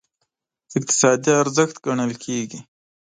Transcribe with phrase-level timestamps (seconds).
[0.77, 2.59] اقتصادي ارزښت ګڼل کېږي.